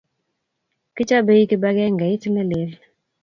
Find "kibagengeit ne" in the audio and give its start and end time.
1.49-2.43